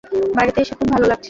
[0.35, 1.19] বাড়িতে এসে খুব ভালো লাগছে!